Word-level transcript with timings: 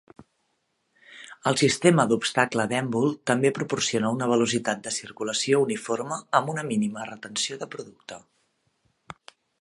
El 1.51 1.57
sistema 1.61 2.05
d'obstacle 2.11 2.65
d'èmbol 2.71 3.13
també 3.31 3.53
proporciona 3.59 4.13
una 4.17 4.31
velocitat 4.33 4.83
de 4.89 4.95
circulació 4.97 5.61
uniforme 5.67 6.19
amb 6.41 6.53
una 6.55 6.65
mínima 6.73 7.09
retenció 7.13 7.59
de 7.65 7.69
producte. 7.77 8.19